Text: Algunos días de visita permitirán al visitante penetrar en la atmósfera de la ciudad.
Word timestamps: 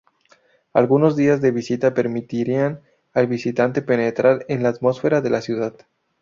Algunos 0.73 1.15
días 1.15 1.41
de 1.41 1.51
visita 1.51 1.93
permitirán 1.93 2.81
al 3.13 3.27
visitante 3.27 3.83
penetrar 3.83 4.47
en 4.49 4.63
la 4.63 4.69
atmósfera 4.69 5.21
de 5.21 5.29
la 5.29 5.41
ciudad. 5.41 5.75